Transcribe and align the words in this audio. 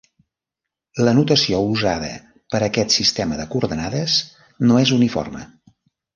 La 1.07 1.11
notació 1.17 1.59
usada 1.73 2.09
per 2.55 2.63
aquest 2.69 2.95
sistema 2.97 3.39
de 3.43 3.47
coordenades 3.53 4.19
no 4.71 4.81
és 4.87 4.97
uniforme. 4.99 5.47